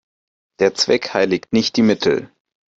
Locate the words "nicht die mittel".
1.53-2.31